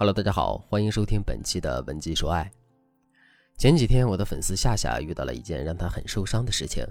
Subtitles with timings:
[0.00, 2.48] Hello，大家好，欢迎收听本期的文姬说爱。
[3.56, 6.86] 前几天，我的粉丝夏夏遇到了一件让她很受伤的事情，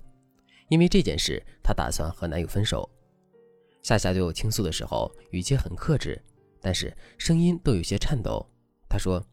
[0.68, 2.90] 因为这件事，她打算和男友分手。
[3.82, 6.22] 夏夏对我倾诉的时候，语气很克制，
[6.60, 8.46] 但是声音都有些颤抖。
[8.90, 9.26] 她说：“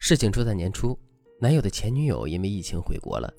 [0.00, 0.98] 事情出在年初，
[1.38, 3.30] 男友的前女友因为疫情回国了，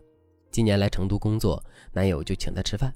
[0.51, 2.93] 今年来成都工作，男友就请她吃饭。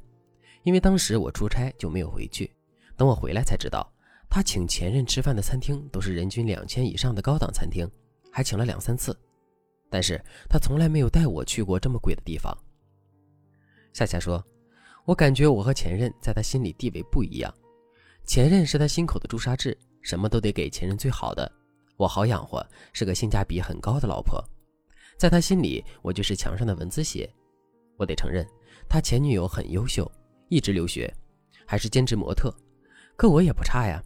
[0.61, 2.55] 因为当时我出差就没有回去，
[2.95, 3.91] 等我回来才知道。”
[4.33, 7.85] 他请前任吃饭的餐厅都是人均两千以上的高档餐厅，
[8.31, 9.13] 还请了两三次，
[9.89, 10.17] 但是
[10.49, 12.57] 他从来没有带我去过这么贵的地方。
[13.91, 14.41] 夏夏说
[15.03, 17.53] ：“我感觉我和前任在他心里地位不一样，
[18.23, 21.51] 前任是他心口的朱砂痣，什么都得给前任最好的，
[21.97, 24.41] 我好养活，是个性价比很高的老婆，
[25.17, 27.29] 在他心里我就是墙上的蚊子血。
[27.97, 28.47] 我得承认，
[28.87, 30.09] 他前女友很优秀，
[30.47, 31.13] 一直留学，
[31.67, 32.49] 还是兼职模特，
[33.17, 34.01] 可我也不差呀。”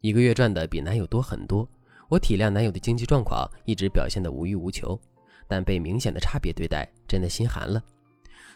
[0.00, 1.68] 一个月赚的比男友多很多，
[2.08, 4.98] 我体谅男友的经济状况，一直表现的无欲无求，
[5.46, 7.82] 但被明显的差别对待，真的心寒了，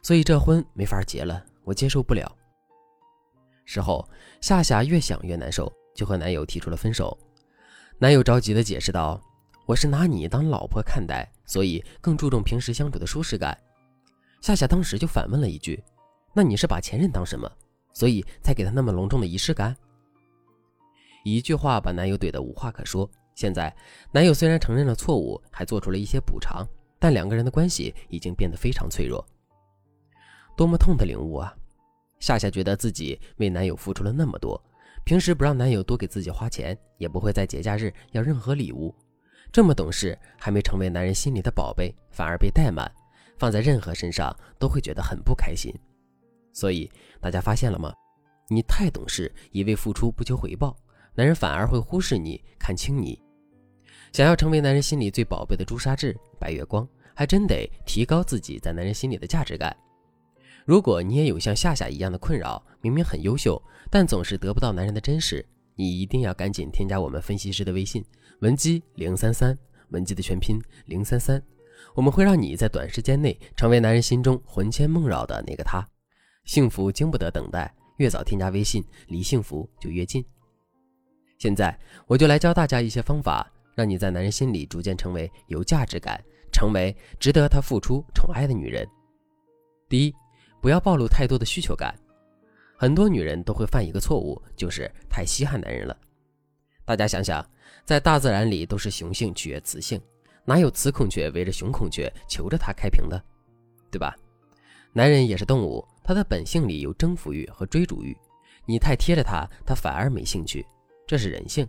[0.02, 2.34] 所以这婚没法结了，我接受不了。
[3.66, 4.08] 事后，
[4.40, 7.16] 夏夏越想越难受，就和男友提出了分手。
[7.98, 9.20] 男友着急的解释道
[9.66, 13.56] ：“我是拿你当老婆看待，所以更注重平时相处的舒适感。”
[14.40, 15.82] 夏夏当时就反问了一句
[16.34, 17.50] ：“那你是把前任当什么？
[17.92, 19.76] 所以才给他那么隆重的仪式感？”
[21.24, 23.10] 一句话把男友怼得无话可说。
[23.34, 23.74] 现在，
[24.12, 26.64] 男友虽然承认了错误，还做出了一些补偿，
[27.00, 29.26] 但两个人的关系已经变得非常脆弱。
[30.56, 31.52] 多么痛的领悟啊！
[32.20, 34.62] 夏夏觉得自己为男友付出了那么多，
[35.04, 38.94] 平时不让男友多给自己花钱，也不会在节假日要任何礼物。
[39.50, 42.88] 这么懂事，还没成为男人心里的宝贝，反而被怠慢，
[43.38, 45.74] 放在任何身上都会觉得很不开心。
[46.52, 46.88] 所以
[47.20, 47.92] 大家发现了吗？
[48.48, 50.76] 你太懂事，一味付出不求回报。
[51.16, 53.20] 男人反而会忽视你，看轻你。
[54.12, 59.76] 想要成为男人心里最宝贝的朱砂痣、白月光，还真得提高自己在男人心里的价值感。
[60.64, 65.44] 如果你也有像夏夏一样的困扰，明明很优秀，但总是得不到男人的珍视，
[65.74, 68.04] 你一定要赶紧添加我们分析师的微信
[68.40, 69.56] 文姬零三三，
[69.90, 71.42] 文姬的全拼零三三，
[71.94, 75.86] 我们会让你在短时间内成为男人心中魂牵梦绕的那个他。
[76.44, 80.24] 幸福经不得等待，越早添加微信，离幸福就越近。
[81.44, 86.18] 现在我就来教大家一些方法，让你在男人心里逐渐成为有价值感，
[86.50, 88.88] 成为值得他付出宠爱的女人。
[89.86, 90.14] 第一，
[90.62, 91.94] 不要暴露太多的需求感。
[92.78, 95.94] 很多女人都会犯一个错误，就是太稀罕男人了。
[96.86, 97.46] 大家想想，
[97.84, 100.00] 在大自然里都是雄性取悦雌性，
[100.46, 103.22] 哪有雌孔雀围着雄孔雀求着它开屏的，
[103.90, 104.16] 对吧？
[104.94, 108.16] 男人也是动物，他的本性里有征服欲和追逐欲，
[108.64, 110.64] 你太贴着他，他反而没兴趣。
[111.06, 111.66] 这是人性，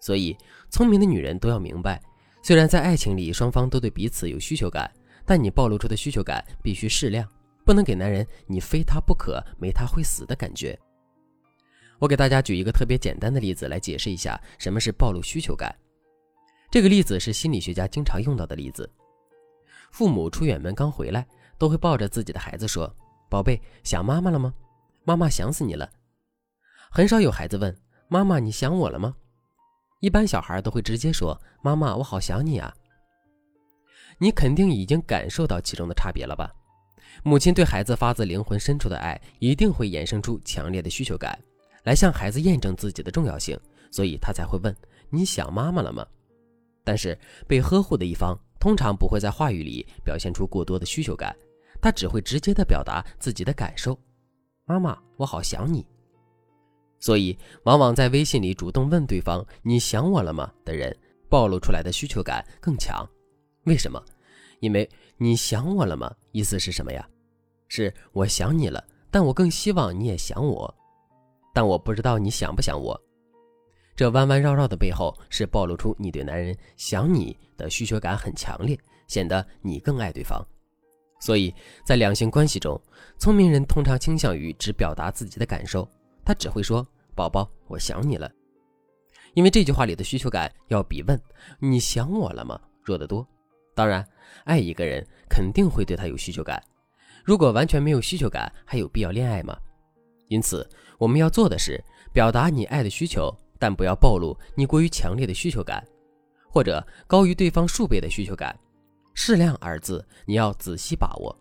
[0.00, 0.36] 所以
[0.70, 2.02] 聪明的女人都要明白，
[2.42, 4.90] 虽然在爱情里双方都对彼此有需求感，
[5.24, 7.28] 但你暴露出的需求感必须适量，
[7.64, 10.78] 不能给男人你非他不可、没他会死的感觉。
[11.98, 15.74] 我给大家举一个特别简单的例子来解释一下什么是暴露需求感。
[16.70, 18.88] 这个例子是心理学家经常用到的例子：
[19.92, 21.26] 父母出远门刚回来，
[21.58, 22.90] 都会抱着自己的孩子说
[23.28, 24.54] ：“宝贝，想妈妈了吗？
[25.04, 25.90] 妈妈想死你了。”
[26.90, 27.76] 很少有孩子问。
[28.12, 29.14] 妈妈，你想我了吗？
[30.00, 32.74] 一般小孩都会直接说：“妈妈，我好想你啊。”
[34.18, 36.50] 你肯定已经感受到其中的差别了吧？
[37.22, 41.38] 母亲对孩子发自灵魂深处的爱，一定会衍生出强烈的需求感，
[41.84, 43.56] 来向孩子验证自己的重要性，
[43.92, 44.74] 所以他才会问
[45.08, 46.04] ：“你想妈妈了吗？”
[46.82, 47.16] 但是
[47.46, 51.32] 被呵护的一方通常不会在话语里表现出过多的需求感，
[51.80, 53.96] 他只会直接的表达自己的感受
[54.66, 55.86] ：“妈妈，我好想你。”
[57.00, 60.94] 所以，往往在微信里主动问对方“你想我了吗”的人，
[61.28, 63.08] 暴露出来的需求感更强。
[63.64, 64.02] 为什么？
[64.60, 66.14] 因为你想我了吗？
[66.32, 67.08] 意思是什么呀？
[67.68, 70.74] 是我想你了，但我更希望你也想我，
[71.54, 73.00] 但我不知道你想不想我。
[73.96, 78.78] 这弯弯绕绕的背后，是暴露出你对男人想你的需求感很强烈，
[79.08, 80.46] 显得你更爱对方。
[81.18, 81.54] 所以
[81.84, 82.80] 在两性关系中，
[83.18, 85.88] 聪明人通常倾向于只表达自己的感受。
[86.24, 86.86] 他只会说
[87.20, 88.30] ：“宝宝，我想你了。”
[89.34, 91.20] 因为这句话里的需求感要比问
[91.60, 93.26] “你想我了吗”弱得多。
[93.74, 94.06] 当然，
[94.44, 96.62] 爱一个人肯定会对他有需求感。
[97.22, 99.54] 如果完全没有需求感，还有必要恋爱吗？
[100.28, 100.66] 因此，
[100.98, 101.78] 我们要做的是
[102.12, 105.86] 表达你爱的需求，但不要暴露你过于强烈的需求感，
[106.48, 108.58] 或者高于对方数倍的需求感。
[109.12, 111.36] 适量二字你要仔细把握。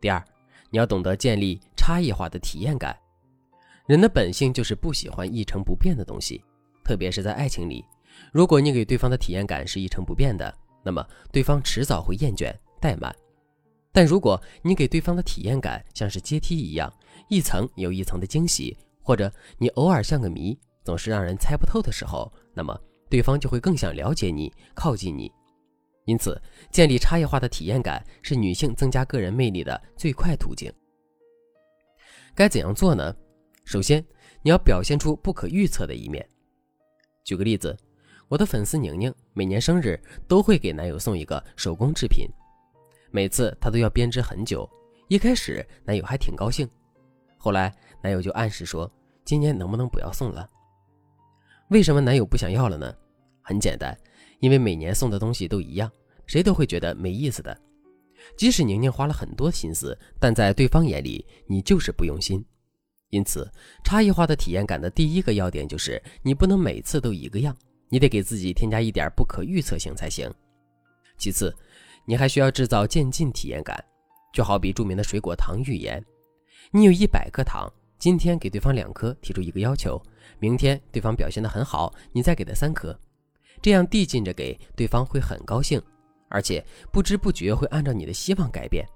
[0.00, 0.22] 第二，
[0.70, 2.96] 你要懂得建立差异化的体验感。
[3.92, 6.42] 人的本性就是不喜欢一成不变的东西，
[6.82, 7.84] 特别是在爱情里，
[8.32, 10.50] 如果你给对方的体验感是一成不变的，
[10.82, 12.50] 那么对方迟早会厌倦
[12.80, 13.14] 怠慢。
[13.92, 16.90] 但如果你给对方的体验感像是阶梯一样，
[17.28, 22.74] 一层又一层的惊喜，或者你偶尔像个谜，总是让人猜不透的时候，那么
[23.10, 25.30] 对方就会更想了解你，靠近你。
[26.06, 26.40] 因此，
[26.70, 30.72] 建立差异化的体验感是女性增加个人魅力的最快途径。
[32.34, 33.14] 该怎样做呢？
[33.64, 34.04] 首先，
[34.42, 36.26] 你要表现出不可预测的一面。
[37.24, 37.76] 举个例子，
[38.28, 42.26] 我的粉丝宁宁每年生日都会给男友送一个手工制品，
[43.10, 44.68] 每次她都要编织很久。
[45.08, 46.68] 一开始，男友还挺高兴，
[47.36, 48.90] 后来男友就暗示说，
[49.24, 50.48] 今年能不能不要送了？
[51.68, 52.94] 为什么男友不想要了呢？
[53.42, 53.96] 很简单。
[54.40, 55.88] 因为每年送的东西都一样，
[56.26, 57.56] 谁都会觉得没意思的。
[58.36, 62.44] 即使宁宁花了很多心思，但在对方眼里，你就是不用心。
[63.12, 63.46] 因此，
[63.84, 67.54] 差异化的体验感的第一个要点就是，你不能每次都一个样，
[67.90, 70.32] 你得给自己添加一点不可预测性才行。
[71.18, 71.54] 其次，
[72.06, 73.84] 你还需要制造渐进体验感，
[74.32, 76.02] 就好比著名的水果糖预言：
[76.70, 80.02] 你有一百颗糖，今天给对方两颗，提出一个要求，
[80.38, 82.98] 明天对方表现得很好，你再给他三颗。
[83.60, 85.78] 这样递进着给对方会很高兴，
[86.30, 88.88] 而且不知不觉会按照你的希望改变。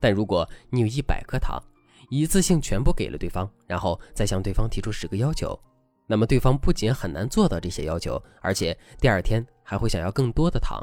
[0.00, 1.62] 但如果你有一百颗糖，
[2.08, 5.58] 一次性全部给了对方，然后再向对方提出十个要求，
[6.06, 10.80] 那么对方不仅很难做到这些要求，而且第二天还会想要更多的糖。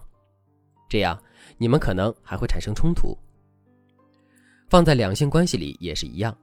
[0.89, 1.17] 这样
[1.57, 3.17] 你们可能还会产生冲突。
[4.69, 6.35] 放在两性关系里也是一样，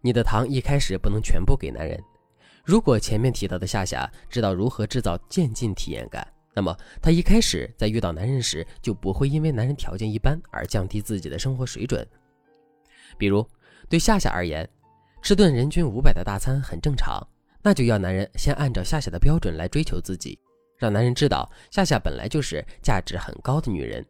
[0.00, 2.02] 你的糖一开始不能全部给男人。
[2.64, 12.06] 如果前面提到的夏夏知道如何制造渐进体验感，那么她一开始在遇到男人时就不会因为男人条件一般而降低自己的生活水准。
[13.18, 13.46] 比如，
[13.92, 14.66] 对夏夏而言，
[15.20, 17.22] 吃顿人均五百的大餐很正常，
[17.60, 20.38] 那就要男人先按照夏夏的标准来追求自己，
[20.78, 24.02] 让男人知道夏夏本来就是价值很高的女人。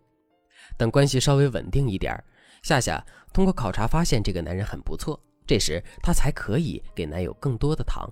[0.77, 2.17] 等关系稍微稳定一点，
[2.63, 8.09] 夏夏通过考察发现这个男人很不错，这时她才可以给男友更多的糖。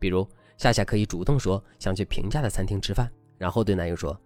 [0.00, 0.28] 比如
[0.58, 3.08] 夏夏可以主动说想去平价的餐厅吃饭，
[3.38, 4.20] 然后对男友说：“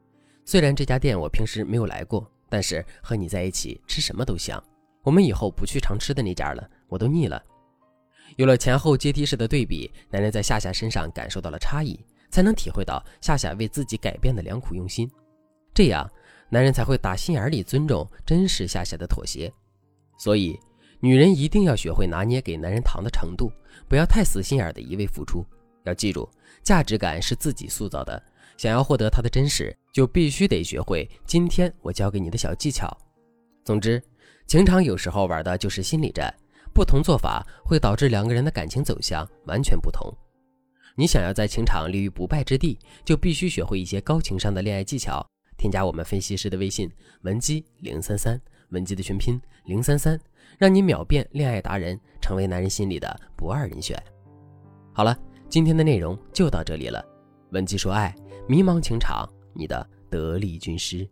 [0.46, 4.58] 虽然这家店我平时没有来过，但是和你在一起吃什么都香。
[5.02, 7.43] 我们以后不去常吃的那家了，我都腻了。”
[8.37, 11.99] 有了前后阶梯式的对比，男人在夏夏身上感受到了差异，
[12.31, 15.11] 才能体会到夏夏为自己改变的良苦用心。
[15.75, 16.08] 这样，
[16.49, 19.52] 男人才会打心眼里尊重、真实夏夏的妥协。
[20.17, 20.58] 所以，
[21.00, 23.50] 女人一定要学会拿捏给男人糖的程度，
[23.88, 25.44] 不要太死心眼的一味付出。
[25.85, 26.29] 要记住，
[26.62, 28.23] 价值感是自己塑造的。
[28.56, 32.94] 想要获得他的真实，就必须得学会今天我教给你的小技巧。
[33.64, 34.02] 总之，
[34.50, 36.29] 情场有时候玩的就是心理战，
[36.75, 40.12] 不同做法会导致两个人的感情走向完全不同。
[40.97, 45.25] 你想要在情场立于不败之地，就必须学会一些高情商的恋爱技巧。
[45.56, 50.19] 添加我们分析师的微信文姬零三三，文姬的全拼零三三，
[50.58, 53.97] 让你秒变恋爱达人，成为男人心里的不二人选。
[54.93, 55.17] 好了。
[55.49, 57.05] 今天的内容就到这里了，
[57.50, 58.12] 文姬说爱，
[58.49, 61.08] 迷茫情场，你的得力军师。